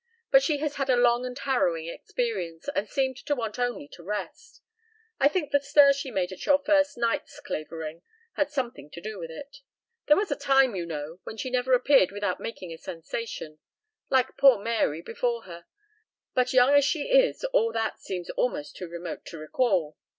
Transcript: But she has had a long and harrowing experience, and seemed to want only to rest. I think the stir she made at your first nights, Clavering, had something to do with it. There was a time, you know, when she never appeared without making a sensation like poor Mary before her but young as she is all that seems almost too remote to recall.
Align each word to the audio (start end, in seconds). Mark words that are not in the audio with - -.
But 0.31 0.41
she 0.41 0.57
has 0.57 0.77
had 0.77 0.89
a 0.89 0.95
long 0.95 1.27
and 1.27 1.37
harrowing 1.37 1.85
experience, 1.85 2.67
and 2.73 2.89
seemed 2.89 3.17
to 3.17 3.35
want 3.35 3.59
only 3.59 3.87
to 3.89 4.01
rest. 4.01 4.59
I 5.19 5.27
think 5.27 5.51
the 5.51 5.59
stir 5.59 5.93
she 5.93 6.09
made 6.09 6.31
at 6.31 6.43
your 6.43 6.57
first 6.57 6.97
nights, 6.97 7.39
Clavering, 7.39 8.01
had 8.33 8.49
something 8.49 8.89
to 8.89 8.99
do 8.99 9.19
with 9.19 9.29
it. 9.29 9.57
There 10.07 10.17
was 10.17 10.31
a 10.31 10.35
time, 10.35 10.73
you 10.75 10.87
know, 10.87 11.19
when 11.23 11.37
she 11.37 11.51
never 11.51 11.73
appeared 11.73 12.11
without 12.11 12.39
making 12.39 12.73
a 12.73 12.79
sensation 12.79 13.59
like 14.09 14.37
poor 14.37 14.57
Mary 14.57 15.03
before 15.03 15.43
her 15.43 15.67
but 16.33 16.51
young 16.51 16.73
as 16.73 16.83
she 16.83 17.03
is 17.03 17.43
all 17.53 17.71
that 17.73 17.99
seems 17.99 18.31
almost 18.31 18.75
too 18.75 18.87
remote 18.87 19.23
to 19.27 19.37
recall. 19.37 19.99